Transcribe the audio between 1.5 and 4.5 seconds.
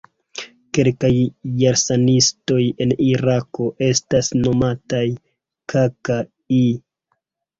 Jarsanistoj en Irako estas